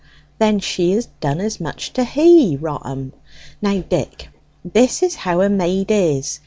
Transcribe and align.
"Then 0.39 0.57
she 0.59 0.93
has 0.93 1.05
done 1.19 1.39
as 1.39 1.59
much 1.59 1.93
to 1.93 2.03
he 2.03 2.57
rot 2.59 2.87
'em! 2.89 3.13
Now, 3.61 3.81
Dick, 3.81 4.29
this 4.65 5.03
is 5.03 5.13
how 5.13 5.41
a 5.41 5.47
maid 5.49 5.91
is. 5.91 6.39